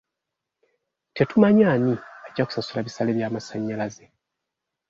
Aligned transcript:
Tetumanyi 1.15 1.63
ani 1.73 1.93
ajja 2.25 2.41
okusasula 2.43 2.85
bisale 2.87 3.11
by'amasannyalaze. 3.17 4.05